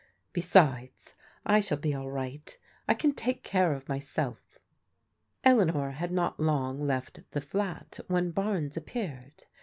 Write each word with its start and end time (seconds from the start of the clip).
Besides, 0.33 1.13
I 1.45 1.59
shall 1.59 1.77
be 1.77 1.93
all 1.93 2.09
right; 2.09 2.57
I 2.87 2.95
can 2.95 3.13
take 3.13 3.43
care 3.43 3.71
of 3.71 3.87
myself." 3.87 4.57
Eleanor 5.43 5.91
had 5.91 6.11
not 6.11 6.39
long 6.39 6.87
left 6.87 7.19
the 7.33 7.41
flat 7.41 7.99
when 8.07 8.31
Barnes 8.31 8.75
ap 8.75 8.87
peared. 8.87 9.43